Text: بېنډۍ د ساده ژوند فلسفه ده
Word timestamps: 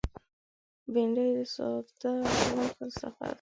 بېنډۍ 0.93 1.29
د 1.37 1.39
ساده 1.53 2.11
ژوند 2.45 2.69
فلسفه 2.77 3.23
ده 3.27 3.29